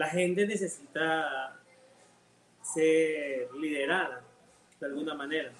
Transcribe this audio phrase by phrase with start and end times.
[0.00, 1.60] la gente necesita
[2.62, 4.22] ser liderada
[4.80, 5.50] de alguna manera.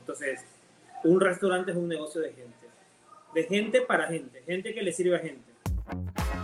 [0.00, 0.40] Entonces,
[1.04, 2.66] un restaurante es un negocio de gente.
[3.32, 4.42] De gente para gente.
[4.44, 5.52] Gente que le sirve a gente.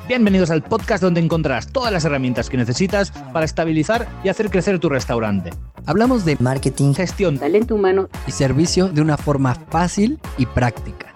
[0.07, 4.79] Bienvenidos al podcast donde encontrarás todas las herramientas que necesitas para estabilizar y hacer crecer
[4.79, 5.51] tu restaurante.
[5.87, 11.13] Hablamos de marketing, Gestión, talento humano y servicio de una forma fácil y práctica.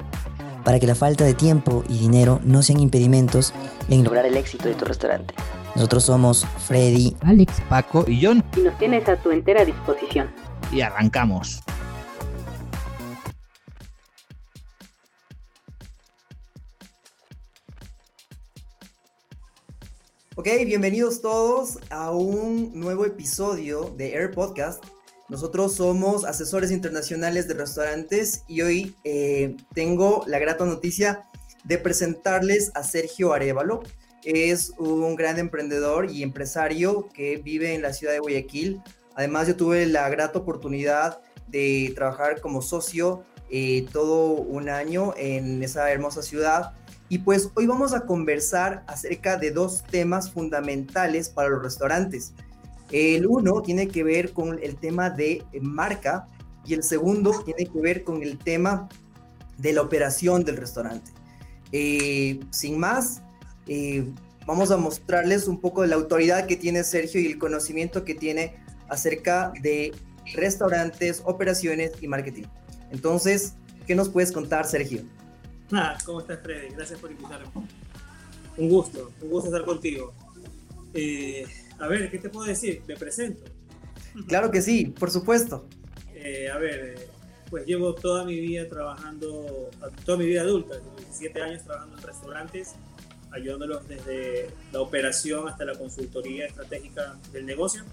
[0.64, 3.54] para que la falta de tiempo y dinero no sean impedimentos
[3.88, 5.32] en lograr el éxito de tu restaurante.
[5.78, 10.28] Nosotros somos Freddy, Alex, Paco y John Y nos tienes a tu entera disposición.
[10.72, 11.60] y arrancamos.
[20.34, 24.84] Ok, bienvenidos todos a un nuevo episodio de Air Podcast.
[25.28, 31.24] Nosotros somos asesores internacionales de restaurantes y hoy eh, tengo la grata noticia
[31.62, 33.84] de presentarles a Sergio Arevalo.
[34.30, 38.82] Es un gran emprendedor y empresario que vive en la ciudad de Guayaquil.
[39.16, 45.62] Además, yo tuve la grata oportunidad de trabajar como socio eh, todo un año en
[45.62, 46.74] esa hermosa ciudad.
[47.08, 52.34] Y pues hoy vamos a conversar acerca de dos temas fundamentales para los restaurantes.
[52.92, 56.28] El uno tiene que ver con el tema de marca
[56.66, 58.90] y el segundo tiene que ver con el tema
[59.56, 61.12] de la operación del restaurante.
[61.72, 63.22] Eh, sin más,
[63.68, 64.10] eh,
[64.48, 68.14] vamos a mostrarles un poco de la autoridad que tiene Sergio y el conocimiento que
[68.14, 68.56] tiene
[68.88, 69.92] acerca de
[70.34, 72.44] restaurantes, operaciones y marketing.
[72.90, 75.02] Entonces, ¿qué nos puedes contar, Sergio?
[75.70, 76.74] Ah, ¿Cómo estás, Freddy?
[76.74, 77.46] Gracias por invitarme.
[78.56, 80.14] Un gusto, un gusto estar contigo.
[80.94, 81.44] Eh,
[81.78, 82.82] a ver, ¿qué te puedo decir?
[82.88, 83.42] Me presento.
[84.28, 85.68] Claro que sí, por supuesto.
[86.14, 87.08] Eh, a ver, eh,
[87.50, 89.68] pues llevo toda mi vida trabajando,
[90.06, 92.76] toda mi vida adulta, 17 años trabajando en restaurantes,
[93.30, 97.84] ayudándolos desde la operación hasta la consultoría estratégica del negocio.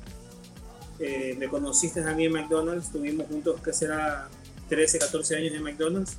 [1.00, 4.30] Eh, me conociste a mí en McDonald's, estuvimos juntos, que será
[4.70, 6.18] 13, 14 años en McDonald's.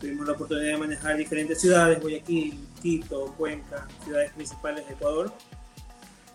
[0.00, 5.32] Tuvimos la oportunidad de manejar diferentes ciudades, Guayaquil, Quito, Cuenca, ciudades principales de Ecuador.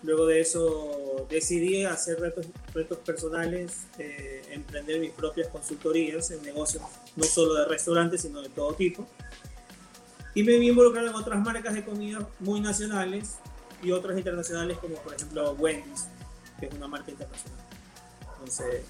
[0.02, 6.84] Luego de eso decidí hacer retos, retos personales, eh, emprender mis propias consultorías en negocios,
[7.16, 9.08] no solo de restaurantes, sino de todo tipo.
[10.36, 13.36] Y me vi involucrado en otras marcas de comida muy nacionales
[13.82, 16.08] y otras internacionales, como por ejemplo Wendy's,
[16.60, 17.60] que es una marca internacional.
[18.34, 18.84] Entonces,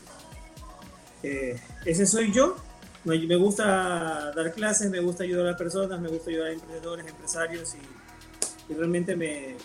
[1.23, 2.55] eh, ese soy yo.
[3.05, 7.75] Me gusta dar clases, me gusta ayudar a personas, me gusta ayudar a emprendedores, empresarios
[7.75, 9.57] y, y realmente me,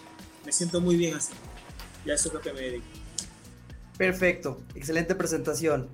[0.44, 1.34] me siento muy bien así.
[2.04, 2.86] Ya eso es lo que me dedico.
[3.96, 5.88] Perfecto, excelente presentación.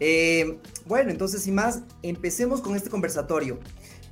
[0.00, 3.60] Eh, bueno, entonces, sin más, empecemos con este conversatorio.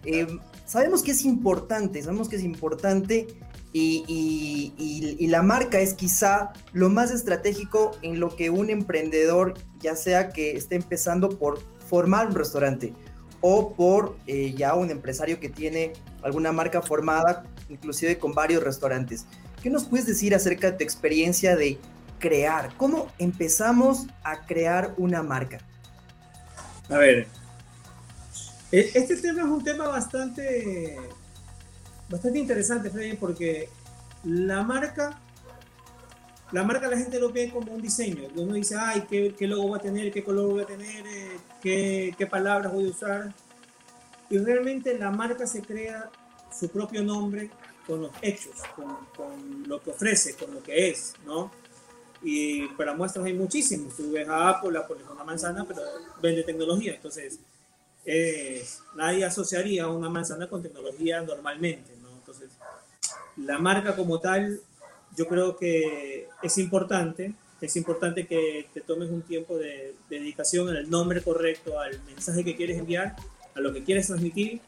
[0.05, 0.27] Eh,
[0.66, 3.27] sabemos que es importante, sabemos que es importante
[3.72, 8.71] y, y- y- y la marca es quizá lo más estratégico en lo que un
[8.71, 12.93] emprendedor, ya sea que esté empezando por formar un restaurante
[13.41, 19.27] o por eh, ya un empresario que tiene alguna marca formada, inclusive con varios restaurantes.
[19.62, 21.78] ¿Qué nos puedes decir acerca de tu experiencia de
[22.19, 22.75] crear?
[22.77, 25.59] ¿Cómo empezamos a crear una marca?
[26.89, 27.27] A ver,
[28.72, 30.98] este tema es un tema bastante,
[32.08, 33.69] bastante interesante, Freddy, porque
[34.25, 35.20] la marca,
[36.53, 38.28] la marca la gente lo ve como un diseño.
[38.36, 40.12] Uno dice, ay, ¿qué, qué logo va a tener?
[40.12, 41.06] ¿Qué color voy a tener?
[41.06, 43.34] eh, ¿Qué, qué palabras voy a usar?
[44.28, 46.09] Y realmente la marca se crea
[46.56, 47.50] su propio nombre
[47.86, 51.50] con los hechos, con, con lo que ofrece, con lo que es, ¿no?
[52.22, 53.97] Y para muestras hay muchísimos.
[53.97, 55.80] Tú ves a Apple, Apple es una manzana, pero
[56.22, 56.94] vende tecnología.
[56.94, 57.41] Entonces,
[58.97, 62.11] nadie asociaría una manzana con tecnología normalmente, ¿no?
[62.11, 62.50] Entonces,
[63.37, 64.61] la marca como tal,
[65.16, 67.34] yo creo que es importante.
[67.60, 72.43] Es importante que te tomes un tiempo de, de dedicación el nombre correcto, al mensaje
[72.43, 73.16] que quieres enviar,
[73.55, 74.60] a lo que quieres transmitir.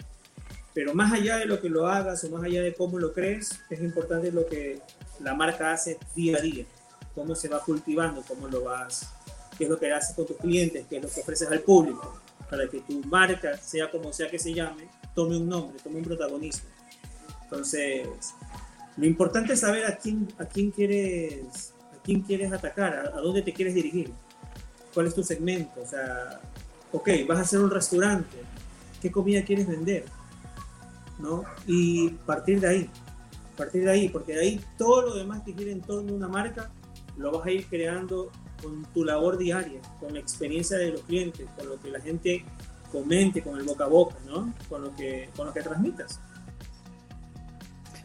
[0.75, 3.61] Pero más allá de lo que lo hagas o más allá de cómo lo crees,
[3.71, 4.81] es importante lo que
[5.21, 6.67] la marca hace día a día
[7.15, 9.09] cómo se va cultivando, cómo lo vas,
[9.57, 12.21] qué es lo que haces con tus clientes, qué es lo que ofreces al público,
[12.53, 16.05] para que tu marca, sea como sea que se llame, tome un nombre, tome un
[16.05, 16.69] protagonismo.
[17.45, 18.07] Entonces,
[18.99, 23.21] lo importante es saber a quién, a quién quieres, a quién quieres atacar, a, a
[23.23, 24.13] dónde te quieres dirigir,
[24.93, 26.43] cuál es tu segmento, o sea,
[26.93, 28.37] ok, vas a hacer un restaurante,
[29.01, 30.05] ¿qué comida quieres vender?
[31.21, 31.45] ¿No?
[31.67, 32.91] Y partir de ahí,
[33.57, 36.29] partir de ahí, porque de ahí todo lo demás que gira en torno a una
[36.29, 36.71] marca
[37.17, 38.31] lo vas a ir creando
[38.63, 42.45] con tu labor diaria, con la experiencia de los clientes, con lo que la gente
[42.91, 44.55] comente, con el boca a boca, ¿no?
[44.69, 46.21] Con lo que, con lo que transmitas.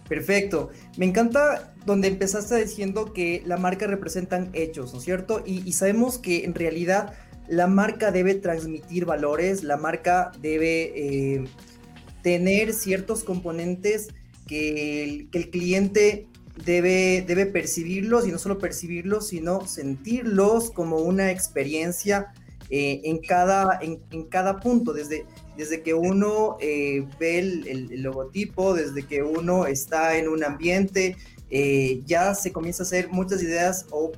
[0.08, 0.70] Perfecto.
[0.96, 5.44] Me encanta donde empezaste diciendo que la marca representan hechos, ¿no es cierto?
[5.46, 7.14] Y, sabemos que en realidad
[7.48, 11.44] la marca debe transmitir valores, la marca debe eh,
[12.24, 14.08] tener ciertos componentes
[14.48, 16.28] que el, que el cliente
[16.64, 22.34] debe, debe percibirlos y no solo percibirlos, sino sentirlos como una experiencia
[22.70, 25.26] eh, en, cada, en, cada punto, desde,
[25.56, 31.16] desde que uno eh, ve el, logotipo, desde que uno está en un ambiente,
[31.50, 34.12] eh, ya se comienza a hacer muchas ideas o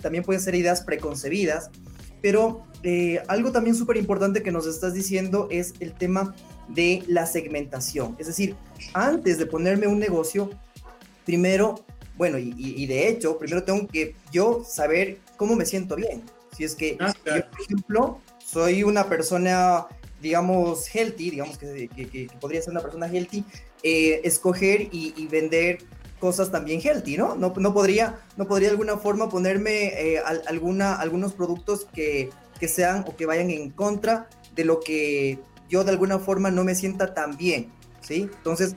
[0.00, 1.70] también pueden ser ideas preconcebidas,
[2.20, 2.64] pero
[3.28, 6.34] algo también súper importante que nos estás diciendo es el tema
[6.66, 8.16] de la segmentación.
[8.18, 8.56] Es decir,
[8.92, 10.50] antes de ponerme un negocio,
[11.24, 11.84] primero,
[12.16, 16.22] bueno, y, de hecho, primero tengo que yo saber cómo me siento bien.
[16.56, 19.86] Si es que ah, yo, por ejemplo, soy una persona,
[20.20, 23.44] digamos, healthy, digamos que, que, podría ser una persona healthy,
[23.82, 25.78] eh, escoger y, vender
[26.20, 27.34] cosas también healthy, ¿no?
[27.34, 32.30] No, no, podría, no podría de alguna forma ponerme eh, alguna, algunos productos que,
[32.60, 36.62] que sean o que vayan en contra de lo que yo de alguna forma no
[36.62, 37.72] me sienta tan bien,
[38.02, 38.28] ¿sí?
[38.36, 38.76] Entonces,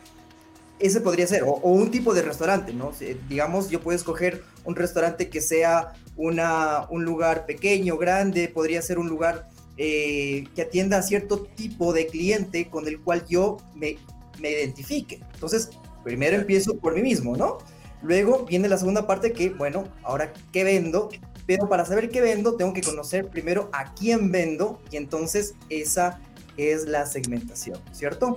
[0.79, 2.91] ese podría ser, o, un tipo de restaurante, ¿no?
[3.29, 8.99] digamos, yo puedo escoger un restaurante que sea una, un lugar pequeño, grande, podría ser
[8.99, 13.97] un lugar eh, que atienda a cierto tipo de cliente con el cual yo me,
[14.39, 15.21] me identifique.
[15.33, 15.69] Entonces,
[16.03, 17.57] primero empiezo por mí mismo, ¿no?
[18.01, 21.09] Luego viene la segunda parte que, bueno, ahora, ¿qué vendo?
[21.45, 26.19] Pero para saber qué vendo, tengo que conocer primero a quién vendo y entonces esa
[26.57, 28.35] es la segmentación, ¿cierto?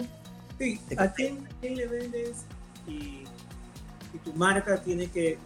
[0.58, 2.44] Sí, ¿a quién, le vendes?
[2.86, 3.24] Y,
[4.24, 5.38] tu marca tiene que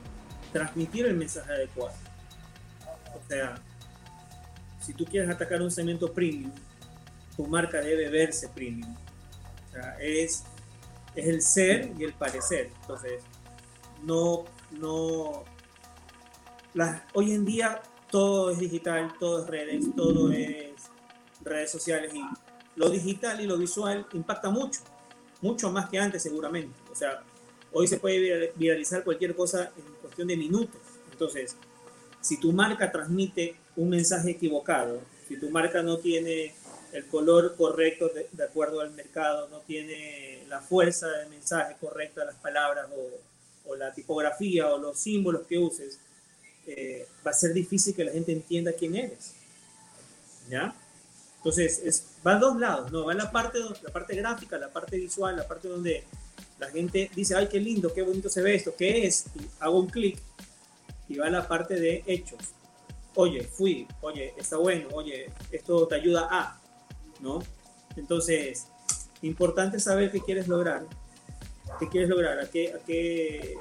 [0.53, 1.95] transmitir el mensaje adecuado.
[3.15, 3.57] O sea,
[4.81, 6.53] si tú quieres atacar un cemento premium,
[7.37, 8.95] tu marca debe verse premium.
[9.69, 10.45] O sea, es,
[11.15, 12.71] es el ser y el parecer.
[12.81, 13.23] Entonces,
[14.05, 15.45] no, no,
[17.13, 20.71] hoy en día todo es digital, todo es redes, todo es
[21.43, 22.23] redes sociales y
[22.77, 24.81] lo digital y lo visual impacta mucho
[25.43, 26.75] mucho más que antes seguramente.
[26.91, 27.23] O sea,
[27.73, 30.81] hoy se puede viralizar cualquier cosa en cuestión de minutos.
[31.11, 31.57] Entonces,
[32.21, 36.55] si tu marca transmite un mensaje equivocado, si tu marca no tiene
[36.93, 42.37] el color correcto de, acuerdo al mercado, no tiene la fuerza del mensaje correcta, las
[42.37, 45.99] palabras o, o, la tipografía o los símbolos que uses,
[46.67, 49.33] eh, va a ser difícil que la gente entienda quién eres.
[50.49, 50.75] ¿Ya?
[51.43, 53.05] Entonces, es, va a dos lados, ¿no?
[53.05, 56.05] Va la parte, la parte gráfica, la parte visual, la parte donde
[56.61, 59.27] la gente dice, ay, qué lindo, qué bonito se ve esto, ¿qué es?
[59.35, 60.17] Y hago un clic
[61.09, 62.39] y va la parte de hechos.
[63.17, 66.61] Oye, fui, oye, está bueno, oye, esto te ayuda a,
[67.19, 67.43] ¿no?
[67.97, 68.69] Entonces,
[69.23, 70.87] importante saber qué quieres lograr,
[71.81, 73.57] qué quieres lograr, a qué, a qué,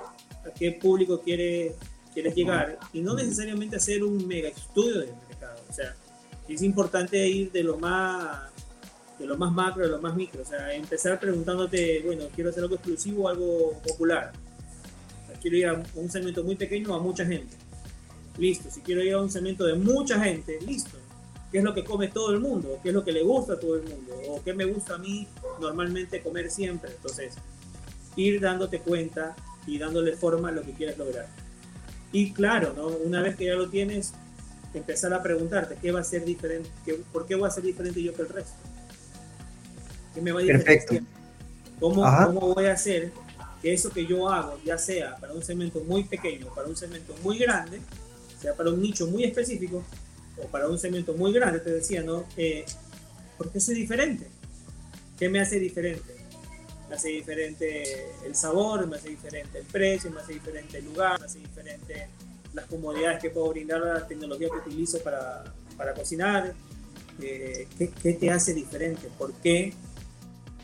[0.45, 1.74] a qué público quieres,
[2.13, 5.95] quieres llegar y no necesariamente hacer un mega estudio de mercado, o sea,
[6.53, 8.51] es importante ir de lo más
[9.19, 12.63] de lo más macro, de lo más micro, o sea, empezar preguntándote, bueno, quiero hacer
[12.63, 14.31] algo exclusivo o algo popular.
[15.39, 17.56] quiero ir a un segmento muy pequeño a mucha gente.
[18.38, 20.98] Listo, si quiero ir a un segmento de mucha gente, listo.
[21.51, 22.80] ¿Qué es lo que come todo el mundo?
[22.81, 24.13] ¿Qué es lo que le gusta a todo el mundo?
[24.30, 25.27] ¿O qué me gusta a mí
[25.59, 26.92] normalmente comer siempre?
[26.92, 27.36] Entonces,
[28.15, 29.36] ir dándote cuenta
[29.68, 31.27] y dándole forma a lo que quieres lograr.
[32.13, 32.88] Y claro, ¿no?
[32.88, 34.13] una vez que ya lo tienes,
[34.74, 36.70] empezar a preguntarte qué va a ser diferente,
[37.12, 38.56] por qué voy a ser diferente yo que el resto.
[40.13, 40.96] ¿Qué me va a Perfecto.
[41.80, 43.12] ¿Cómo, ¿Cómo, voy a hacer
[43.62, 47.16] que eso que yo hago, ya sea para un segmento muy pequeño, para un segmento
[47.24, 47.82] muy grande,
[48.40, 49.84] sea para un nicho muy específico
[50.38, 52.25] o para un segmento muy grande, te decía, ¿no?
[52.38, 52.66] Eh,
[53.38, 54.28] ¿Por qué soy diferente?
[55.18, 56.16] ¿Qué me hace diferente?
[56.90, 61.20] Me hace diferente el sabor, me hace diferente el precio, me hace diferente el lugar,
[61.20, 62.10] me hace diferente
[62.53, 65.43] las comodidades que puedo brindar, la tecnología que utilizo para,
[65.77, 66.53] para cocinar,
[67.22, 69.10] eh, ¿qué, ¿qué, te hace diferente?
[69.17, 69.74] ¿Por qué?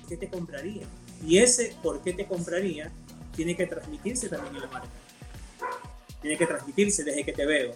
[0.08, 0.86] ¿Qué te compraría?
[1.25, 2.91] Y ese por qué te compraría
[3.36, 4.89] tiene que transmitirse también en la marca.
[6.22, 7.75] Tiene que transmitirse desde que te veo.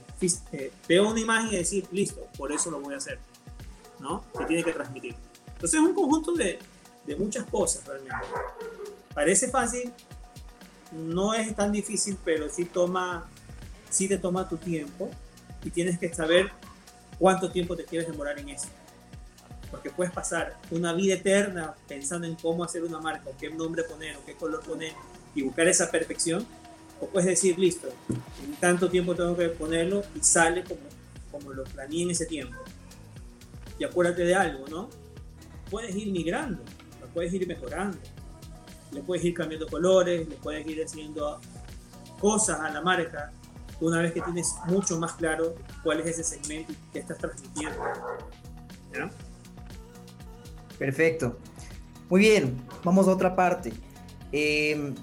[0.51, 3.20] Eh, veo una imagen y decir, listo, por eso lo voy a hacer.
[4.00, 4.24] ¿No?
[4.36, 5.15] Se tiene que transmitir.
[5.46, 6.58] Entonces es un conjunto de,
[7.06, 8.18] de muchas cosas realmente.
[9.13, 9.94] Parece fácil,
[10.91, 13.30] no es tan difícil, pero sí toma
[13.91, 15.10] sí te toma tu tiempo
[15.63, 16.50] y tienes que saber
[17.19, 18.67] cuánto tiempo te quieres demorar en eso.
[19.69, 23.83] Porque puedes pasar una vida eterna pensando en cómo hacer una marca, o qué nombre
[23.83, 24.93] poner, o qué color poner,
[25.36, 26.45] y buscar esa perfección.
[27.00, 27.88] O puedes decir, listo,
[28.43, 30.81] en tanto tiempo tengo que ponerlo y sale como,
[31.31, 32.57] como lo planeé en ese tiempo.
[33.79, 34.89] Y acuérdate de algo, ¿no?
[35.69, 36.63] Puedes ir migrando,
[37.13, 37.98] puedes ir mejorando.
[38.91, 41.39] le puedes ir cambiando colores, le puedes ir haciendo
[42.19, 43.31] cosas a la marca
[43.82, 47.78] una vez que tienes mucho más claro cuál es ese segmento que estás transmitiendo.
[50.78, 51.38] Perfecto.
[52.10, 53.74] Muy bien, vamos a otra parte.
[54.32, 54.94] Eh,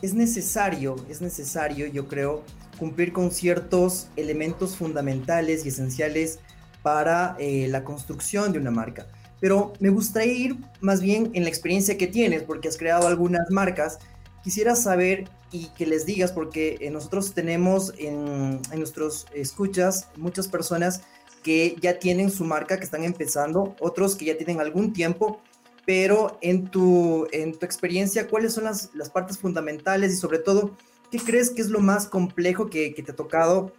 [0.00, 2.42] es necesario, es necesario, yo creo,
[2.78, 6.40] cumplir con ciertos elementos fundamentales y esenciales
[6.82, 9.06] para eh, la construcción de una marca.
[9.40, 13.50] Pero me gustaría ir más bien en la experiencia que tienes, porque has creado algunas
[13.50, 13.98] marcas.
[14.42, 20.48] Quisiera saber y que les digas, porque eh, nosotros tenemos en, en nuestros escuchas muchas
[20.48, 21.02] personas
[21.42, 25.40] que ya tienen su marca, que están empezando, otros que ya tienen algún tiempo,
[25.84, 30.76] pero en tu, en tu experiencia, ¿cuáles son las, las partes fundamentales y sobre todo,
[31.10, 33.72] qué crees que es lo más complejo que, te ha tocado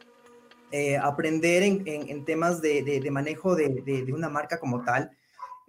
[0.71, 5.11] eh, aprender en, en, temas de, de, de manejo de, de, una marca como tal?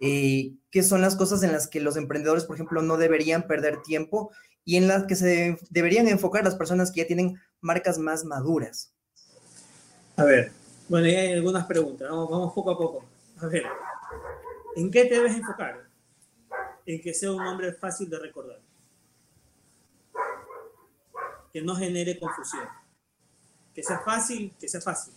[0.01, 3.81] Eh, ¿Qué son las cosas en las que los emprendedores, por ejemplo, no deberían perder
[3.83, 4.33] tiempo
[4.65, 8.93] y en las que se deberían enfocar las personas que ya tienen marcas más maduras?
[10.17, 10.53] A ver,
[10.89, 13.05] bueno, hay algunas preguntas, vamos, vamos poco a poco.
[13.39, 13.65] A ver,
[14.77, 15.85] ¿en qué te debes enfocar?
[16.87, 18.61] En que sea un nombre fácil de recordar.
[21.53, 22.65] Que no genere confusión.
[23.75, 25.15] Que sea fácil, que sea fácil.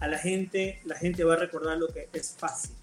[0.00, 2.74] A la gente, la gente va a recordar lo que es fácil.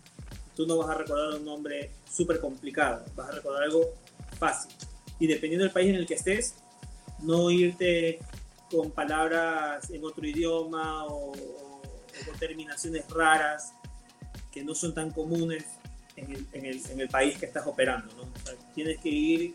[0.56, 3.94] Tú no vas a recordar un nombre súper complicado, vas a recordar algo
[4.38, 4.72] fácil.
[5.22, 6.56] Y dependiendo del país en el que estés,
[7.22, 8.18] no irte
[8.72, 13.74] con palabras en otro idioma o, con terminaciones raras
[14.52, 15.64] que no son tan comunes
[16.16, 18.12] en el, país que estás operando.
[18.74, 19.54] tienes que ir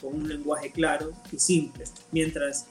[0.00, 1.86] con un lenguaje claro y simple.
[2.12, 2.66] Mientras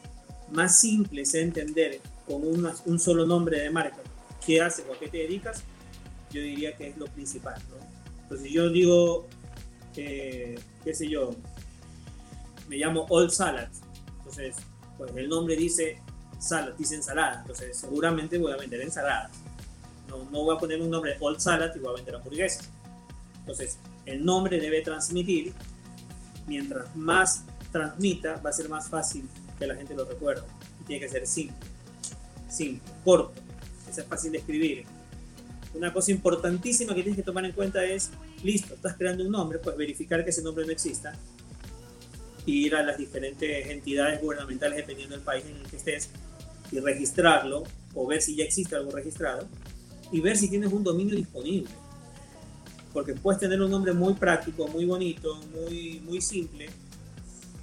[0.50, 2.42] más simple sea entender con
[2.86, 3.98] un solo nombre de marca
[4.46, 5.66] qué haces o a qué te dedicas,
[6.32, 7.62] yo diría que es lo principal.
[7.70, 7.76] ¿no?
[8.24, 9.28] Entonces yo digo,
[9.98, 11.36] eh, qué sé yo,
[12.70, 13.68] me llamo All Salad.
[14.20, 14.56] Entonces,
[14.98, 16.00] pues el nombre dice
[16.38, 19.32] salad, dice ensalada, entonces seguramente voy a vender ensaladas.
[20.08, 22.70] No, no voy a poner un nombre Old Salad y voy a vender hamburguesas.
[23.40, 25.54] Entonces, el nombre debe transmitir,
[26.48, 30.44] mientras más transmita, va a ser más fácil que la gente lo recuerde.
[30.82, 31.58] Y tiene que ser simple,
[32.48, 33.34] simple, corto,
[33.86, 34.86] que sea fácil de escribir.
[35.76, 38.10] Una cosa importantísima que tienes que tomar en cuenta es,
[38.44, 41.14] listo, estás creando un nombre, pues verificar que ese nombre no exista
[42.50, 46.10] ir a las diferentes entidades gubernamentales dependiendo del país en el que estés
[46.72, 47.64] y registrarlo
[47.96, 49.48] o ver si ya existe algo registrado
[50.12, 51.70] y ver si tienes un dominio disponible.
[52.94, 56.70] Porque puedes tener un nombre muy práctico, muy bonito, muy, muy simple,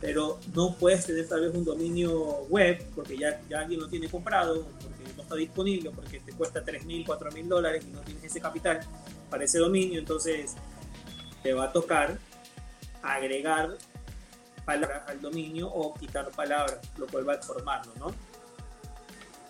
[0.00, 4.08] pero no puedes tener tal vez un dominio web porque ya, ya alguien lo tiene
[4.08, 8.00] comprado, porque no está disponible, porque te cuesta 3 mil, 4 mil dólares y no
[8.00, 8.80] tienes ese capital
[9.30, 10.54] para ese dominio, entonces
[11.42, 12.18] te va a tocar
[13.02, 13.76] agregar
[14.66, 18.12] palabras al dominio o quitar palabras, lo cual va a formarlo, ¿no?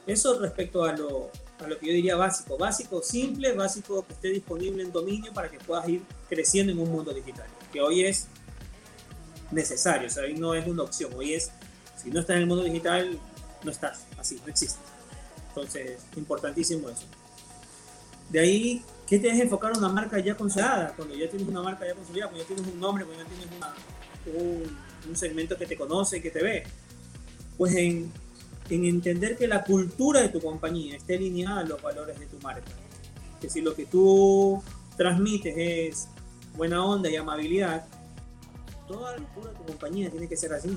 [0.06, 2.56] Eso respecto a lo, a lo que yo diría básico.
[2.56, 6.92] Básico, simple, básico que esté disponible en dominio para que puedas ir creciendo en un
[6.92, 8.28] mundo digital, que hoy es
[9.50, 11.50] necesario, o sea, hoy no es una opción, hoy es,
[11.96, 13.18] si no estás en el mundo digital,
[13.64, 14.78] no estás, así, no existe.
[15.48, 17.04] Entonces, importantísimo eso.
[18.28, 20.92] De ahí, ¿qué te deja enfocar una marca ya consolidada?
[20.94, 23.48] Cuando ya tienes una marca ya consolidada, cuando ya tienes un nombre, cuando ya tienes
[23.56, 23.74] una,
[24.38, 26.64] un, un segmento que te conoce, que te ve.
[27.56, 28.10] Pues en,
[28.70, 32.38] en, entender que la cultura de tu compañía esté alineada a los valores de tu
[32.40, 32.70] marca.
[33.40, 34.62] Que si lo que tú
[34.96, 36.08] transmites es
[36.56, 37.86] buena onda y amabilidad,
[38.88, 40.76] toda la cultura de tu compañía tiene que ser así.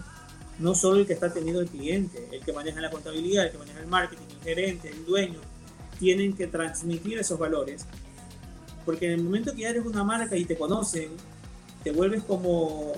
[0.58, 3.58] No solo el que está teniendo el cliente, el que maneja la contabilidad, el que
[3.58, 5.40] maneja el marketing, el gerente, el dueño,
[6.00, 7.86] tienen que transmitir esos valores.
[8.86, 11.12] Porque en el momento que ya eres una marca y te conocen,
[11.84, 12.94] te vuelves como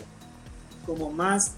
[0.85, 1.53] como más,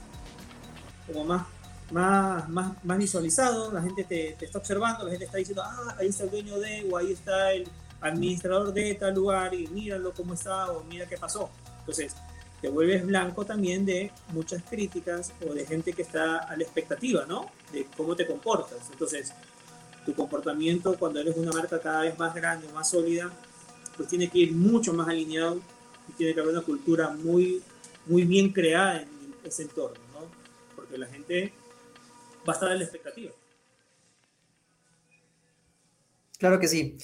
[1.08, 1.46] como más,
[1.92, 5.96] más, más, más visualizado, la gente te, te, está observando, la gente está diciendo, ah,
[6.00, 7.68] ahí está el dueño de, o ahí está el
[8.02, 11.50] administrador de tal lugar, y míralo cómo está, o mira qué pasó.
[11.80, 12.16] Entonces,
[12.64, 17.26] te vuelves blanco también de muchas críticas o de gente que está a la expectativa,
[17.28, 17.52] ¿no?
[17.74, 18.90] De cómo te comportas.
[18.90, 19.34] Entonces,
[20.06, 23.30] tu comportamiento cuando eres una marca cada vez más grande, más sólida,
[23.98, 25.60] pues tiene que ir mucho más alineado
[26.08, 27.62] y tiene que haber una cultura muy,
[28.06, 29.10] muy bien creada en
[29.44, 30.32] ese entorno, ¿no?
[30.76, 31.54] Porque la gente
[32.48, 33.32] va a estar en la expectativa.
[36.40, 36.98] Claro que sí.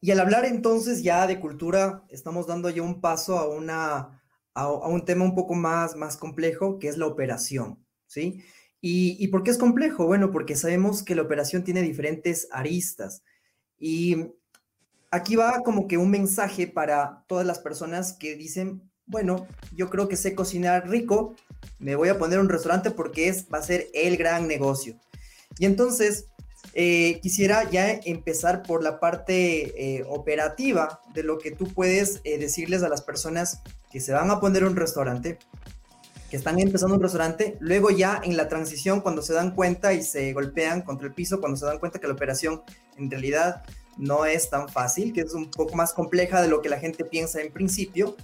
[0.00, 4.22] Y al hablar entonces ya de cultura, estamos dando ya un paso a, una,
[4.54, 8.42] a, un tema un poco más, más complejo, que es la operación, ¿sí?
[8.80, 10.06] ¿Y, ¿Y por qué es complejo?
[10.06, 13.22] Bueno, porque sabemos que la operación tiene diferentes aristas.
[13.78, 14.32] Y
[15.10, 20.08] aquí va como que un mensaje para todas las personas que dicen, bueno, yo creo
[20.08, 21.36] que sé cocinar rico,
[21.78, 24.96] me voy a poner un restaurante porque es, va a ser el gran negocio.
[25.58, 26.26] Y entonces,
[26.72, 32.38] eh, quisiera ya empezar por la parte eh, operativa de lo que tú puedes eh,
[32.38, 33.60] decirles a las personas
[33.92, 35.38] que se van a poner un restaurante,
[36.30, 40.02] que están empezando un restaurante, luego ya en la transición cuando se dan cuenta y
[40.02, 42.62] se golpean contra el piso, cuando se dan cuenta que la operación
[42.96, 43.62] en realidad
[43.98, 47.04] no es tan fácil, que es un poco más compleja de lo que la gente
[47.04, 48.16] piensa en principio,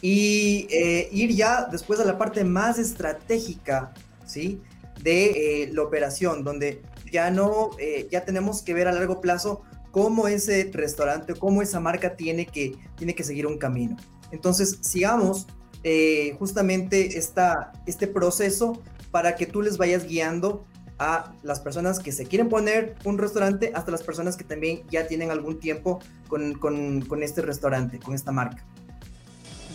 [0.00, 0.68] y
[1.10, 3.92] ir ya después a la parte más estratégica,
[4.26, 4.60] ¿sí?
[5.02, 10.28] De la operación, donde ya no, eh, ya tenemos que ver a largo plazo cómo
[10.28, 13.96] ese restaurante, cómo esa marca tiene que, tiene que seguir un camino.
[14.30, 15.46] Entonces, sigamos
[15.82, 20.66] eh, justamente esta, este proceso para que tú les vayas guiando
[20.98, 25.06] a las personas que se quieren poner un restaurante hasta las personas que también ya
[25.06, 28.66] tienen algún tiempo con, con, con este restaurante, con esta marca.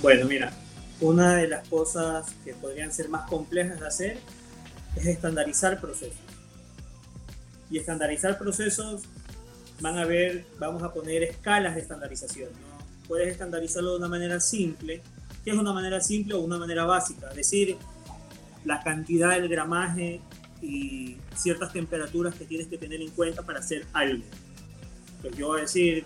[0.03, 0.51] Bueno, mira,
[1.00, 4.17] una de las cosas que podrían ser más complejas de hacer
[4.98, 6.19] es estandarizar procesos
[7.69, 9.03] y estandarizar procesos,
[9.79, 12.50] van a ver, vamos a poner escalas de estandarización.
[12.51, 13.07] ¿no?
[13.07, 15.01] Puedes estandarizarlo de una manera simple.
[15.45, 17.29] ¿Qué es una manera simple o una manera básica?
[17.29, 17.77] Es decir,
[18.65, 20.19] la cantidad del gramaje
[20.62, 24.25] y ciertas temperaturas que tienes que tener en cuenta para hacer algo.
[25.22, 26.03] Pues yo voy a decir,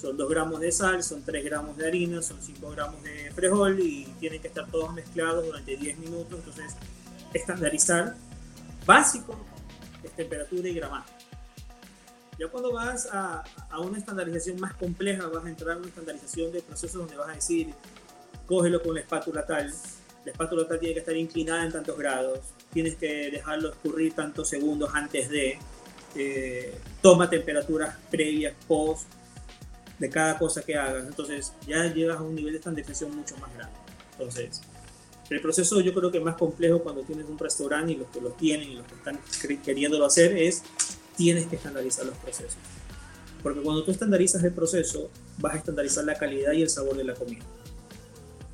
[0.00, 3.78] son 2 gramos de sal, son 3 gramos de harina, son 5 gramos de frijol
[3.80, 6.38] y tienen que estar todos mezclados durante 10 minutos.
[6.38, 6.74] Entonces,
[7.34, 8.14] estandarizar
[8.86, 9.38] básico
[10.02, 11.12] es temperatura y gramaje.
[12.38, 16.50] Ya cuando vas a, a, una estandarización más compleja, vas a entrar a una estandarización
[16.50, 17.74] de procesos donde vas a decir,
[18.46, 19.70] cógelo con la espátula tal,
[20.24, 22.40] la espátula tal tiene que estar inclinada en tantos grados,
[22.72, 25.58] tienes que dejarlo escurrir tantos segundos antes de,
[26.16, 29.06] eh, toma temperaturas previas, post,
[30.00, 31.06] de cada cosa que hagas.
[31.06, 33.76] Entonces ya llegas a un nivel de estandarización mucho más grande.
[34.12, 34.62] Entonces,
[35.28, 38.30] el proceso yo creo que más complejo cuando tienes un restaurante y los que lo
[38.30, 39.20] tienen y los que están
[39.62, 40.62] queriéndolo hacer es
[41.16, 42.56] tienes que estandarizar los procesos.
[43.42, 47.04] Porque cuando tú estandarizas el proceso, vas a estandarizar la calidad y el sabor de
[47.04, 47.44] la comida.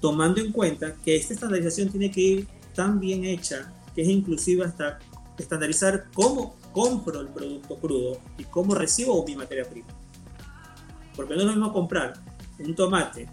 [0.00, 4.64] Tomando en cuenta que esta estandarización tiene que ir tan bien hecha que es inclusive
[4.64, 4.98] hasta
[5.38, 9.88] estandarizar cómo compro el producto crudo y cómo recibo mi materia prima.
[11.16, 12.14] Porque no es lo mismo comprar
[12.58, 13.28] un tomate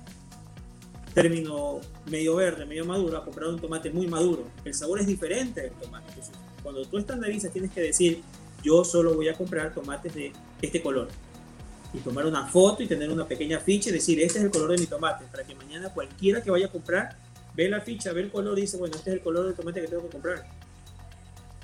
[1.14, 4.48] término medio verde, medio maduro, a comprar un tomate muy maduro.
[4.66, 6.12] El sabor es diferente del tomate.
[6.64, 8.24] Cuando tú estandarizas, tienes que decir,
[8.64, 11.10] yo solo voy a comprar tomates de este color.
[11.94, 14.72] Y tomar una foto y tener una pequeña ficha y decir, este es el color
[14.72, 17.16] de mi tomate, para que mañana cualquiera que vaya a comprar
[17.56, 19.82] ve la ficha, ve el color y dice, bueno, este es el color del tomate
[19.82, 20.48] que tengo que comprar.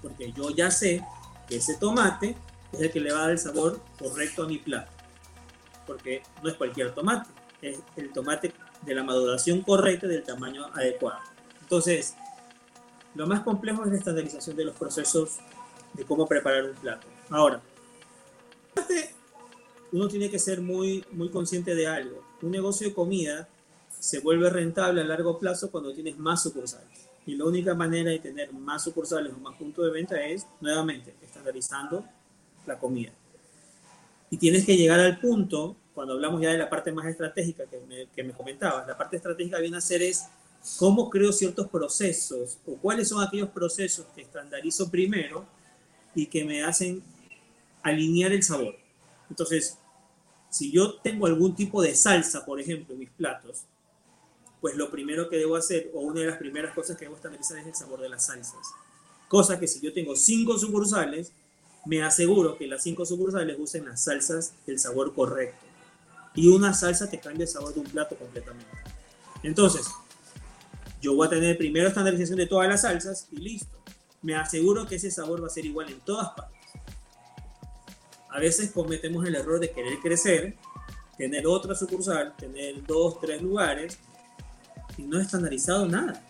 [0.01, 1.03] Porque yo ya sé
[1.47, 2.35] que ese tomate
[2.71, 4.91] es el que le va a dar el sabor correcto a mi plato.
[5.89, 7.27] Porque no es cualquier tomate,
[7.63, 11.19] es el tomate de la maduración correcta y del tamaño adecuado.
[11.63, 12.13] Entonces,
[13.15, 15.39] lo más complejo es la estandarización de los procesos
[15.93, 17.07] de cómo preparar un plato.
[17.31, 17.59] Ahora,
[19.91, 22.23] uno tiene que ser muy, muy consciente de algo.
[22.43, 23.49] Un negocio de comida
[23.99, 27.09] se vuelve rentable a largo plazo cuando tienes más sucursales.
[27.25, 31.15] Y la única manera de tener más sucursales o más puntos de venta es, nuevamente,
[31.23, 32.05] estandarizando
[32.67, 33.11] la comida.
[34.29, 37.79] Y tienes que llegar al punto cuando hablamos ya de la parte más estratégica que
[37.81, 40.25] me, que me comentabas, la parte estratégica viene a ser es
[40.77, 45.45] cómo creo ciertos procesos o cuáles son aquellos procesos que estandarizo primero
[46.15, 47.03] y que me hacen
[47.83, 48.75] alinear el sabor.
[49.29, 49.77] Entonces,
[50.49, 53.63] si yo tengo algún tipo de salsa, por ejemplo, en mis platos,
[54.61, 57.59] pues lo primero que debo hacer, o una de las primeras cosas que debo estandarizar
[57.59, 58.59] es el sabor de las salsas.
[59.27, 61.31] Cosa que si yo tengo cinco sucursales,
[61.89, 65.65] me aseguro que las cinco sucursales usen las salsas del sabor correcto
[66.35, 68.69] y una salsa te cambia el sabor de un plato completamente.
[69.41, 69.87] Entonces,
[71.01, 73.75] yo voy a tener primero estandarización de todas las salsas y listo.
[74.21, 76.59] Me aseguro que ese sabor va a ser igual en todas partes.
[78.29, 80.57] A veces cometemos el error de querer crecer,
[81.17, 83.97] tener otra sucursal, tener dos, tres lugares
[84.95, 86.23] y no estandarizado nada.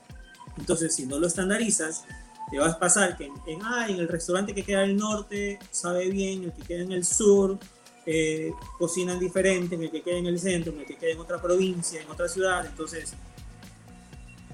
[0.58, 2.06] Entonces, si no lo estandarizas,
[2.52, 3.30] te vas a pasar que
[3.64, 7.06] ah, en el restaurante que queda al norte sabe bien, el que queda en el
[7.06, 7.60] sur
[8.06, 11.20] eh, cocinan diferente, en el que quede en el centro, en el que quede en
[11.20, 12.66] otra provincia, en otra ciudad.
[12.66, 13.14] Entonces,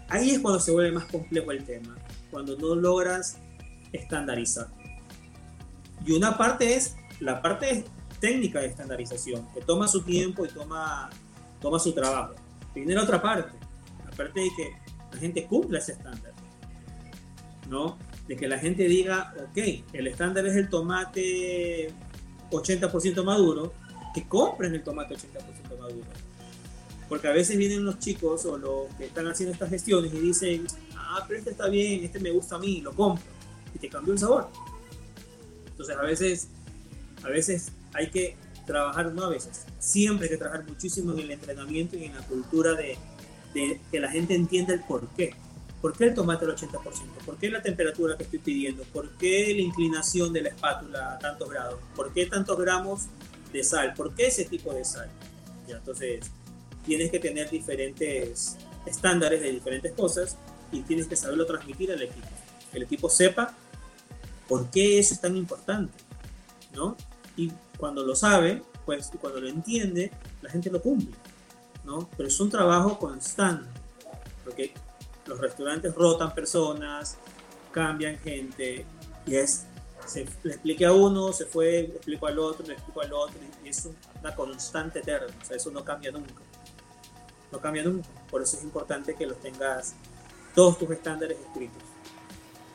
[0.09, 1.95] ahí es cuando se vuelve más complejo el tema,
[2.31, 3.37] cuando no logras
[3.93, 4.67] estandarizar.
[6.05, 7.85] Y una parte es la parte
[8.19, 11.09] técnica de estandarización, que toma su tiempo y toma,
[11.61, 12.33] toma su trabajo.
[12.73, 13.57] Viene la otra parte,
[14.03, 14.71] la parte de que
[15.13, 16.34] la gente cumpla ese estándar.
[17.69, 17.97] ¿No?
[18.27, 21.91] De que la gente diga, ok, el estándar es el tomate
[22.51, 23.73] 80% maduro,
[24.13, 26.07] que compren el tomate 80% maduro.
[27.09, 30.65] Porque a veces vienen los chicos o los que están haciendo estas gestiones y dicen,
[30.95, 33.23] ah, pero este está bien, este me gusta a mí, lo compro.
[33.73, 34.49] Y te cambió el sabor.
[35.67, 36.47] Entonces a veces,
[37.23, 41.31] a veces hay que trabajar, no a veces, siempre hay que trabajar muchísimo en el
[41.31, 42.97] entrenamiento y en la cultura de,
[43.53, 45.35] de que la gente entienda el por qué.
[45.85, 46.81] ¿Por qué el tomate al 80%?
[47.23, 48.81] ¿Por qué la temperatura que estoy pidiendo?
[48.85, 51.79] ¿Por qué la inclinación de la espátula a tantos grados?
[51.95, 53.03] ¿Por qué tantos gramos
[53.53, 53.93] de sal?
[53.93, 55.11] ¿Por qué ese tipo de sal?
[55.67, 55.77] ¿Ya?
[55.77, 56.25] Entonces,
[56.87, 60.37] tienes que tener diferentes estándares de diferentes cosas
[60.71, 62.29] y tienes que saberlo transmitir al equipo.
[62.71, 63.53] Que el equipo sepa
[64.47, 65.93] por qué eso es tan importante,
[66.73, 66.97] ¿no?
[67.37, 70.09] Y cuando lo sabe, pues, cuando lo entiende,
[70.41, 71.15] la gente lo cumple,
[71.83, 72.09] ¿no?
[72.17, 73.69] Pero es un trabajo constante,
[74.43, 74.73] porque
[75.25, 77.17] los restaurantes rotan personas,
[77.71, 78.85] cambian gente,
[79.25, 79.65] y es,
[80.05, 83.39] se, le expliqué a uno, se fue, le explico al otro, le explico al otro,
[83.63, 83.89] y es
[84.21, 86.41] una constante eterna, o sea, eso no cambia nunca.
[87.51, 89.95] No cambia nunca, por eso es importante que los tengas
[90.53, 91.83] todos tus estándares escritos.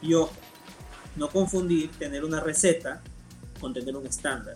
[0.03, 0.33] Y ojo,
[1.17, 3.03] no confundir tener una receta
[3.61, 4.55] con tener un estándar.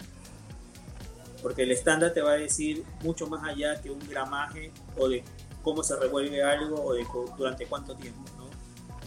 [1.43, 5.23] Porque el estándar te va a decir mucho más allá que un gramaje o de
[5.64, 7.05] cómo se revuelve algo o de
[7.37, 8.20] durante cuánto tiempo.
[8.37, 8.44] ¿no?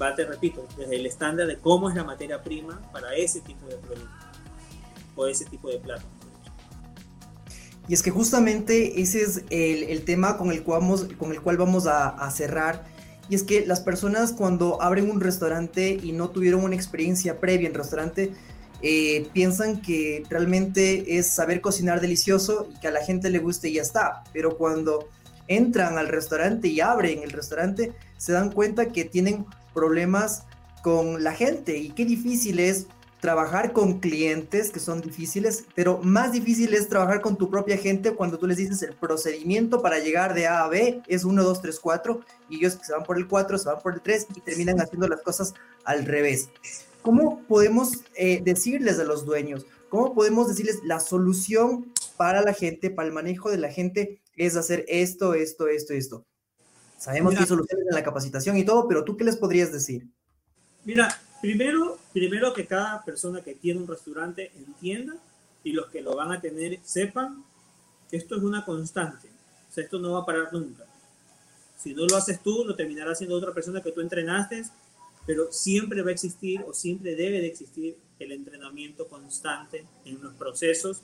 [0.02, 3.66] Va, te repito, desde el estándar de cómo es la materia prima para ese tipo
[3.68, 4.12] de producto
[5.16, 6.04] o ese tipo de plato.
[7.88, 11.42] Y es que justamente ese es el, el tema con el cual vamos, con el
[11.42, 12.86] cual vamos a, a cerrar.
[13.30, 17.68] Y es que las personas cuando abren un restaurante y no tuvieron una experiencia previa
[17.68, 18.34] en restaurante,
[18.82, 23.70] eh, piensan que realmente es saber cocinar delicioso y que a la gente le guste
[23.70, 24.24] y ya está.
[24.34, 25.10] Pero cuando
[25.48, 30.44] entran al restaurante y abren el restaurante, se dan cuenta que tienen problemas
[30.84, 32.88] con la gente y qué difícil es
[33.20, 38.12] trabajar con clientes que son difíciles, pero más difícil es trabajar con tu propia gente
[38.12, 41.62] cuando tú les dices el procedimiento para llegar de A a B es 1, 2,
[41.62, 44.42] 3, 4 y ellos se van por el 4, se van por el 3 y
[44.42, 46.50] terminan haciendo las cosas al revés.
[47.02, 49.66] ¿Cómo podemos eh, decirles a los dueños?
[49.90, 54.56] ¿Cómo podemos decirles la solución para la gente, para el manejo de la gente es
[54.56, 56.26] hacer esto, esto, esto, esto?
[56.98, 59.72] Sabemos Mira, que hay soluciones en la capacitación y todo, pero tú qué les podrías
[59.72, 60.08] decir?
[60.86, 65.16] Mira, primero, primero que cada persona que tiene un restaurante entienda
[65.64, 67.44] y los que lo van a tener sepan
[68.10, 69.28] que esto es una constante.
[69.70, 70.86] O sea, esto no va a parar nunca.
[71.78, 74.64] Si no lo haces tú, lo terminará haciendo otra persona que tú entrenaste,
[75.26, 80.34] pero siempre va a existir o siempre debe de existir el entrenamiento constante en los
[80.34, 81.02] procesos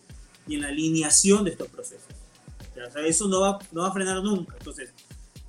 [0.48, 2.23] y en la alineación de estos procesos.
[2.74, 4.56] Sea, eso no va, no va a frenar nunca.
[4.58, 4.92] Entonces,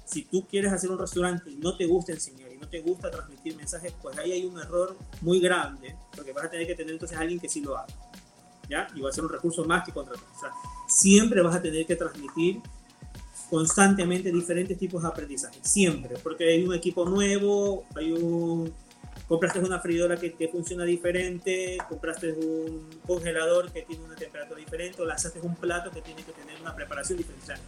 [0.05, 3.11] si tú quieres hacer un restaurante y no te gusta enseñar y no te gusta
[3.11, 6.93] transmitir mensajes, pues ahí hay un error muy grande, porque vas a tener que tener
[6.93, 7.93] entonces a alguien que sí lo haga.
[8.69, 8.87] ¿Ya?
[8.95, 10.25] Y va a ser un recurso más que contratar.
[10.25, 12.61] O siempre vas a tener que transmitir
[13.51, 18.73] constantemente diferentes tipos de aprendizaje, siempre, porque hay un equipo nuevo, hay un
[19.35, 25.03] compraste una freidora que, que, funciona diferente, compraste un congelador que tiene una temperatura diferente,
[25.03, 27.43] o lanzaste un plato que tiene que tener una preparación diferente.
[27.43, 27.59] O sea,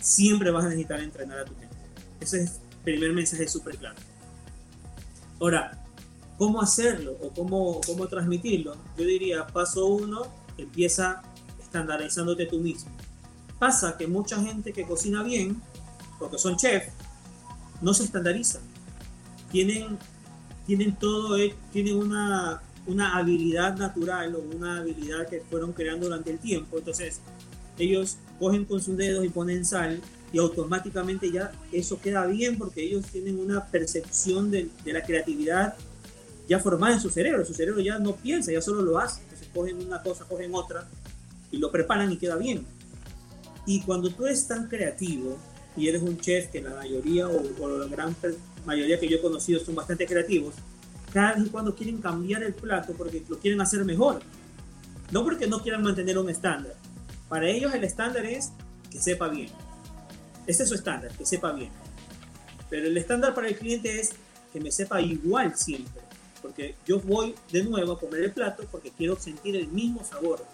[0.00, 1.76] siempre vas a necesitar entrenar a tu gente.
[2.18, 3.96] Ese es el primer mensaje súper claro.
[5.38, 5.84] Ahora,
[6.38, 8.74] ¿cómo hacerlo o cómo, cómo transmitirlo?
[8.96, 10.22] Yo diría, paso uno,
[10.56, 11.20] empieza
[11.60, 12.90] estandarizándote tú mismo.
[13.58, 15.60] Pasa que mucha gente que cocina bien,
[16.18, 16.90] porque son chefs,
[17.82, 18.62] no se estandarizan.
[19.50, 19.98] Tienen,
[20.76, 26.30] tienen todo, eh, tienen una, una habilidad natural o una habilidad que fueron creando durante
[26.30, 26.78] el tiempo.
[26.78, 27.20] Entonces,
[27.78, 30.00] ellos cogen con sus dedos y ponen sal
[30.32, 35.74] y automáticamente ya eso queda bien porque ellos tienen una percepción de, de, la creatividad
[36.48, 37.44] ya formada en su cerebro.
[37.44, 39.20] Su cerebro ya no piensa, ya solo lo hace.
[39.24, 40.88] Entonces cogen una cosa, cogen otra
[41.50, 42.64] y lo preparan y queda bien.
[43.66, 45.36] Y cuando tú eres tan creativo
[45.76, 48.14] y eres un chef que la mayoría o, o la gran
[48.64, 50.54] mayoría que yo he conocido son bastante creativos,
[51.12, 54.20] cada vez y cuando quieren cambiar el plato porque lo quieren hacer mejor.
[55.10, 56.74] No porque no quieran mantener un estándar.
[57.28, 58.50] Para ellos el estándar es
[58.90, 59.50] que sepa bien.
[60.46, 61.70] Ese es su estándar, que sepa bien.
[62.70, 64.12] Pero el estándar para el cliente es
[64.52, 66.02] que me sepa igual siempre.
[66.40, 70.44] Porque yo voy de nuevo a comer el plato porque quiero sentir el mismo sabor.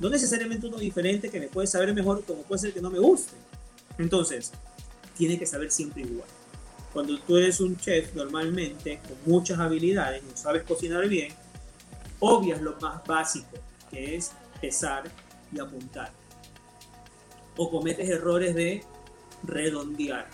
[0.00, 2.98] No necesariamente uno diferente que me puede saber mejor como puede ser que no me
[2.98, 3.34] guste.
[3.98, 4.52] Entonces,
[5.16, 6.28] tiene que saber siempre igual.
[6.92, 11.32] Cuando tú eres un chef normalmente con muchas habilidades y sabes cocinar bien,
[12.20, 13.58] obvias lo más básico,
[13.90, 15.10] que es pesar
[15.52, 16.12] y apuntar.
[17.56, 18.82] O cometes errores de
[19.42, 20.28] redondear.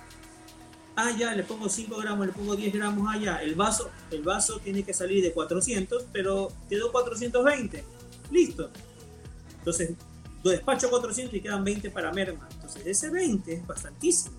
[0.97, 3.37] Ah, ya, le pongo 5 gramos, le pongo 10 gramos allá.
[3.37, 7.85] Ah, el vaso, el vaso tiene que salir de 400, pero quedó 420.
[8.33, 8.71] Listo.
[9.59, 9.93] Entonces,
[10.43, 12.49] lo despacho 400 y quedan 20 para merma.
[12.53, 14.37] Entonces, ese 20 es bastantísimo.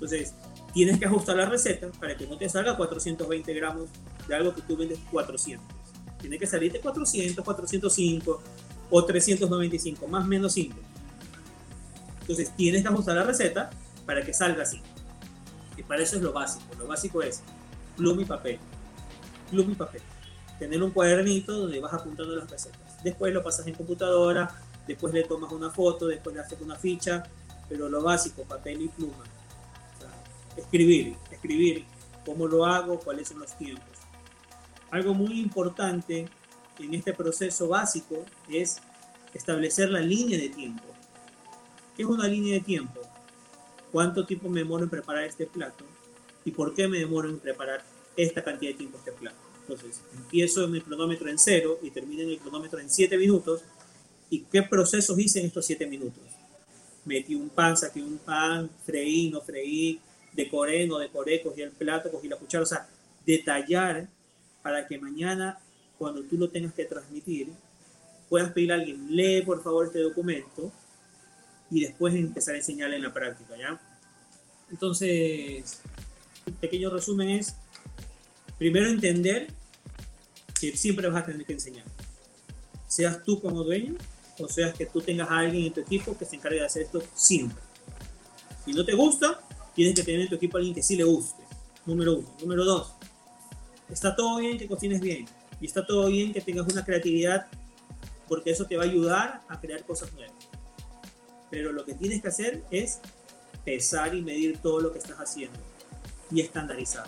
[0.00, 0.34] Entonces
[0.72, 3.88] tienes que ajustar la receta para que no te salga 420 gramos
[4.26, 5.66] de algo que tú vendes 400.
[6.20, 8.42] Tiene que salirte 400, 405
[8.90, 10.76] o 395, más menos 5.
[12.20, 13.70] Entonces tienes que ajustar la receta
[14.06, 14.80] para que salga así.
[15.76, 16.64] Y para eso es lo básico.
[16.78, 17.42] Lo básico es
[17.96, 18.58] pluma y papel.
[19.50, 20.02] Pluma y papel.
[20.58, 23.02] Tener un cuadernito donde vas apuntando las recetas.
[23.02, 24.54] Después lo pasas en computadora,
[24.86, 27.22] después le tomas una foto, después le haces una ficha,
[27.68, 29.24] pero lo básico, papel y pluma.
[30.56, 31.84] Escribir, escribir
[32.24, 33.84] cómo lo hago, cuáles son los tiempos.
[34.90, 36.28] Algo muy importante
[36.78, 38.78] en este proceso básico es
[39.34, 40.84] establecer la línea de tiempo.
[41.96, 43.00] ¿Qué es una línea de tiempo?
[43.92, 45.84] ¿Cuánto tiempo me demoro en preparar este plato?
[46.44, 47.84] ¿Y por qué me demoro en preparar
[48.16, 49.36] esta cantidad de tiempo este plato?
[49.62, 53.62] Entonces, empiezo mi cronómetro en cero y termino en el cronómetro en 7 minutos.
[54.28, 56.22] ¿Y qué procesos hice en estos 7 minutos?
[57.04, 60.00] Metí un pan, saqué un pan, freí, no freí,
[60.32, 62.64] decoré, no decoré, cogí el plato, cogí la cuchara.
[62.64, 62.88] O sea,
[63.24, 64.08] detallar
[64.62, 65.58] para que mañana,
[65.98, 67.48] cuando tú lo tengas que transmitir,
[68.28, 70.72] puedas pedir a alguien, lee por favor este documento
[71.70, 73.80] y después empezar a enseñarle en la práctica, ¿ya?
[74.70, 75.80] Entonces,
[76.46, 77.54] un pequeño resumen es,
[78.58, 79.48] primero entender
[80.60, 81.84] que siempre vas a tener que enseñar.
[82.86, 83.94] Seas tú como dueño
[84.38, 86.82] o seas que tú tengas a alguien en tu equipo que se encargue de hacer
[86.82, 87.58] esto siempre.
[88.64, 89.40] Si no te gusta,
[89.74, 91.42] tienes que tener en tu equipo a alguien que sí le guste.
[91.86, 92.28] Número uno.
[92.40, 92.92] Número dos,
[93.88, 95.26] está todo bien que cocines bien
[95.60, 97.46] y está todo bien que tengas una creatividad
[98.28, 100.34] porque eso te va a ayudar a crear cosas nuevas.
[101.50, 103.00] Pero lo que tienes que hacer es
[103.64, 105.58] pesar y medir todo lo que estás haciendo
[106.30, 107.06] y estandarizar.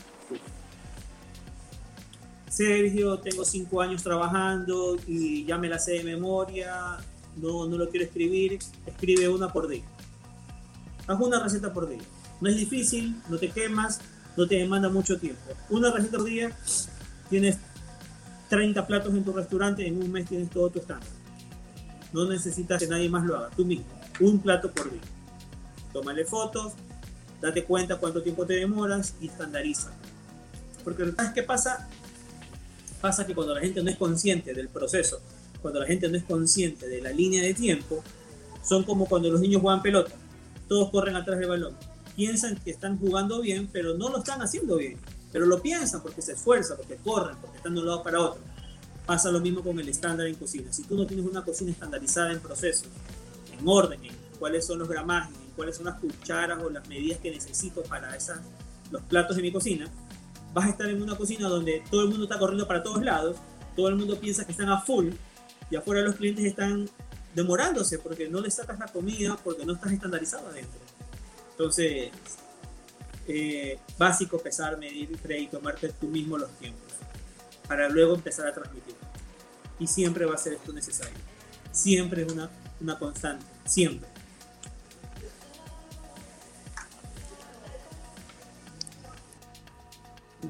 [2.48, 6.98] Sergio, tengo cinco años trabajando y ya me la sé de memoria,
[7.36, 9.84] no, no lo quiero escribir, escribe una por día.
[11.06, 12.02] Haz una receta por día.
[12.42, 14.00] No es difícil, no te quemas,
[14.36, 15.40] no te demanda mucho tiempo.
[15.70, 16.50] Una receta por día,
[17.30, 17.56] tienes
[18.48, 21.08] 30 platos en tu restaurante, en un mes tienes todo tu estándar.
[22.12, 23.84] No necesitas que nadie más lo haga, tú mismo.
[24.18, 25.00] Un plato por día.
[25.92, 26.72] Tómale fotos,
[27.40, 29.92] date cuenta cuánto tiempo te demoras y estandariza.
[30.82, 31.88] Porque ¿sabes qué pasa?
[33.00, 35.20] Pasa que cuando la gente no es consciente del proceso,
[35.60, 38.02] cuando la gente no es consciente de la línea de tiempo,
[38.64, 40.10] son como cuando los niños juegan pelota.
[40.66, 41.91] Todos corren atrás del balón.
[42.16, 44.98] Piensan que están jugando bien, pero no lo están haciendo bien.
[45.32, 48.42] Pero lo piensan porque se esfuerzan, porque corren, porque están de un lado para otro.
[49.06, 50.72] Pasa lo mismo con el estándar en cocina.
[50.72, 52.88] Si tú no tienes una cocina estandarizada en procesos,
[53.58, 57.18] en orden, en cuáles son los gramajes, en cuáles son las cucharas o las medidas
[57.18, 58.40] que necesito para esas,
[58.90, 59.88] los platos de mi cocina,
[60.52, 63.36] vas a estar en una cocina donde todo el mundo está corriendo para todos lados,
[63.74, 65.08] todo el mundo piensa que están a full
[65.70, 66.88] y afuera los clientes están
[67.34, 70.78] demorándose porque no les sacas la comida, porque no estás estandarizado adentro.
[71.52, 72.10] Entonces,
[73.28, 76.92] eh, básico pesar, medir y tomarte tú mismo los tiempos
[77.68, 78.94] para luego empezar a transmitir.
[79.78, 81.16] Y siempre va a ser esto necesario.
[81.70, 84.12] Siempre es una, una constante, siempre.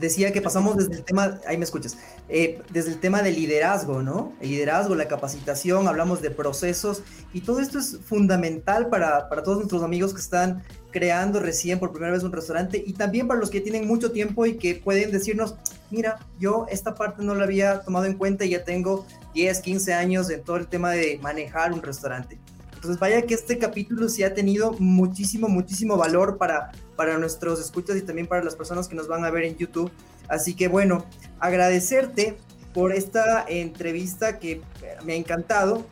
[0.02, 1.96] decía que pasamos desde el tema, ahí me escuchas,
[2.34, 4.32] eh, desde el tema del liderazgo, ¿no?
[4.40, 7.02] El liderazgo, la capacitación, hablamos de procesos
[7.34, 11.92] y todo esto es fundamental para, para, todos nuestros amigos que están creando recién por
[11.92, 15.12] primera vez un restaurante y también para los que tienen mucho tiempo y que pueden
[15.12, 15.56] decirnos,
[15.90, 19.92] mira, yo esta parte no la había tomado en cuenta y ya tengo 10, 15
[19.92, 22.38] años en todo el tema de manejar un restaurante.
[22.82, 27.96] Entonces, vaya que este capítulo sí ha tenido muchísimo, muchísimo valor para, para nuestros escuchas
[27.96, 29.92] y también para las personas que nos van a ver en YouTube.
[30.26, 31.06] Así que bueno,
[31.38, 32.36] agradecerte
[32.74, 34.62] por esta entrevista que
[35.04, 35.86] me ha encantado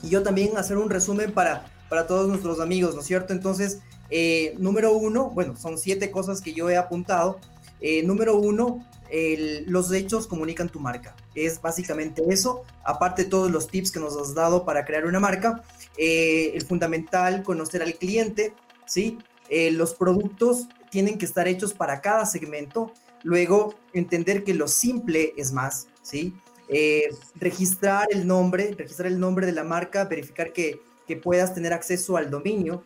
[0.00, 3.32] y yo también hacer un resumen para, para todos nuestros amigos, ¿no es cierto?
[3.32, 7.40] Entonces, eh, número uno, bueno, son siete cosas que yo he apuntado.
[7.80, 8.86] Eh, número uno,
[9.66, 11.14] los hechos comunican tu marca.
[11.34, 15.18] Es básicamente eso, aparte de todos los tips que nos has dado para crear una
[15.20, 15.62] marca.
[15.98, 18.54] Eh, el fundamental, conocer al cliente,
[18.86, 19.18] ¿sí?
[19.48, 22.92] Eh, los productos tienen que estar hechos para cada segmento.
[23.22, 26.34] Luego, entender que lo simple es más, ¿sí?
[26.68, 31.74] Eh, registrar el nombre, registrar el nombre de la marca, verificar que, que puedas tener
[31.74, 32.84] acceso al dominio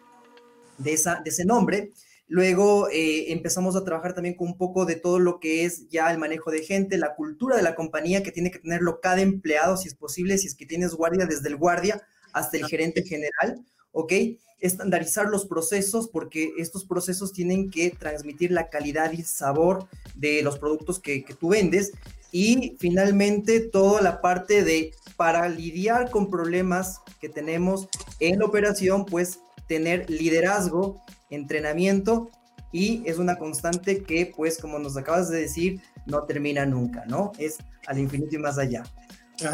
[0.78, 1.92] de, esa, de ese nombre.
[2.28, 6.18] Luego empezamos a trabajar también con un poco de todo lo que es ya el
[6.18, 9.86] manejo de gente, la cultura de la compañía que tiene que tenerlo cada empleado, si
[9.86, 12.02] es posible, si es que tienes guardia desde el guardia
[12.36, 14.12] hasta el gerente general, ¿ok?
[14.60, 20.58] Estandarizar los procesos porque estos procesos tienen que transmitir la calidad y sabor de los
[20.58, 21.92] productos que, tú vendes.
[22.32, 27.88] Y finalmente toda la parte de para lidiar con problemas que tenemos
[28.20, 32.30] en la operación, pues tener liderazgo, entrenamiento
[32.70, 37.32] y es una constante que, pues, como nos acabas de decir, no termina nunca, ¿no?
[37.38, 38.82] Es al infinito y más allá.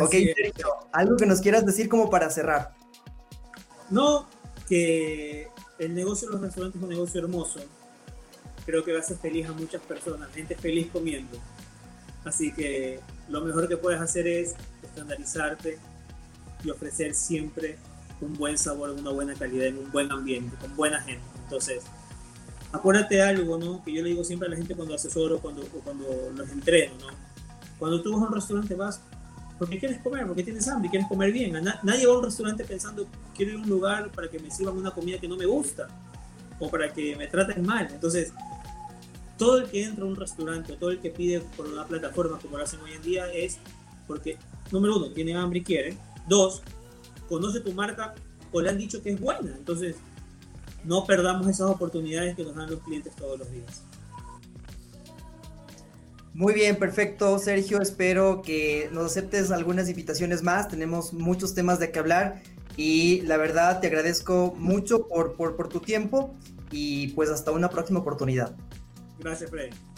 [0.00, 2.74] Ok, Sergio, algo que nos quieras decir como para cerrar.
[3.90, 4.26] No,
[4.68, 7.60] que el negocio de los restaurantes es un negocio hermoso.
[8.64, 11.36] Creo que va a hacer feliz a muchas personas, gente feliz comiendo.
[12.24, 15.78] Así que lo mejor que puedes hacer es estandarizarte
[16.64, 17.76] y ofrecer siempre
[18.20, 21.24] un buen sabor, una buena calidad, en un buen ambiente, con buena gente.
[21.44, 21.82] Entonces,
[22.70, 23.82] acuérdate algo, ¿no?
[23.84, 26.94] Que yo le digo siempre a la gente cuando asesoro cuando, o cuando los entreno,
[27.00, 27.08] ¿no?
[27.78, 29.00] Cuando tú vas a un restaurante vas
[29.62, 31.52] porque quieres comer, porque tienes hambre, quieres comer bien.
[31.84, 34.76] nadie va a un restaurante pensando, quiero ir a un lugar para que me sirvan
[34.76, 35.86] una comida que no me gusta
[36.58, 37.86] o para que me traten mal.
[37.92, 38.32] Entonces,
[39.38, 42.40] todo el que entra a un restaurante o todo el que pide por una plataforma
[42.40, 43.58] como lo hacen hoy en día es
[44.08, 44.36] porque,
[44.72, 45.96] número uno, tiene hambre y quiere.
[46.26, 46.60] Dos,
[47.28, 48.16] conoce tu marca
[48.50, 49.54] o le han dicho que es buena.
[49.56, 49.94] Entonces,
[50.82, 53.84] no perdamos esas oportunidades que nos dan los clientes todos los días.
[56.34, 57.80] Muy bien, perfecto, Sergio.
[57.82, 60.68] Espero que nos aceptes algunas invitaciones más.
[60.68, 62.42] Tenemos muchos temas de que hablar
[62.76, 66.34] y la verdad te agradezco mucho por, por, por tu tiempo
[66.70, 68.56] y pues hasta una próxima oportunidad.
[69.18, 69.91] Gracias, Freddy.